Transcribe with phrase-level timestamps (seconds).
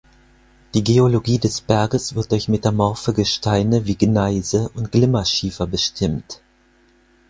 [0.73, 6.41] Die Geologie des Berges wird durch metamorphe Gesteine, wie Gneise und Glimmerschiefer bestimmt.